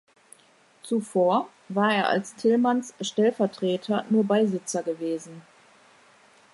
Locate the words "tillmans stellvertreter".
2.33-4.03